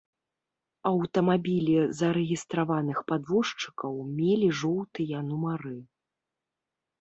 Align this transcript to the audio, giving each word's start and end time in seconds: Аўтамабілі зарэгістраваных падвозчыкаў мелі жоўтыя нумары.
Аўтамабілі 0.91 1.75
зарэгістраваных 1.99 2.97
падвозчыкаў 3.11 3.93
мелі 4.17 4.49
жоўтыя 4.63 5.17
нумары. 5.29 5.77